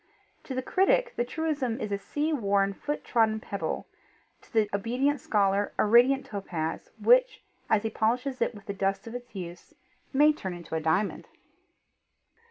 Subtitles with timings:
[0.45, 3.85] To the critic the truism is a sea worn, foot trodden pebble;
[4.41, 9.05] to the obedient scholar, a radiant topaz, which, as he polishes it with the dust
[9.05, 9.75] of its use,
[10.11, 11.27] may turn into a diamond.